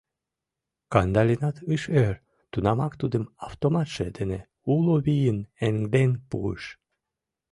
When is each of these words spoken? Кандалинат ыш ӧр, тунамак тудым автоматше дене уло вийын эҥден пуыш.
Кандалинат 0.93 1.57
ыш 1.73 1.83
ӧр, 2.05 2.15
тунамак 2.51 2.93
тудым 3.01 3.23
автоматше 3.47 4.05
дене 4.17 4.39
уло 4.73 4.95
вийын 5.05 5.39
эҥден 5.67 6.11
пуыш. 6.29 6.63